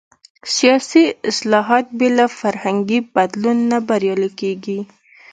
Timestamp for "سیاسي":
0.55-1.03